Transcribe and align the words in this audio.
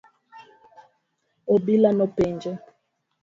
Obila 1.55 1.91
nopenje. 1.97 2.51